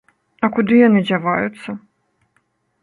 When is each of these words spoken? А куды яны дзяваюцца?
А 0.45 0.49
куды 0.55 0.79
яны 0.79 0.99
дзяваюцца? 1.09 1.69